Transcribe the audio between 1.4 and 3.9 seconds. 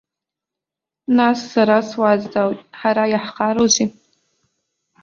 сара суазҵаауеит, ҳара иаҳхароузеи?